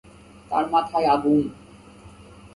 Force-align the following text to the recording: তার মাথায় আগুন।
তার 0.51 0.65
মাথায় 0.69 1.07
আগুন। 1.07 1.39